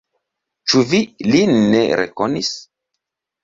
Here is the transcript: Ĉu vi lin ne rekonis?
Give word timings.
Ĉu 0.71 0.81
vi 0.93 1.03
lin 1.29 1.55
ne 1.77 1.85
rekonis? 2.03 2.53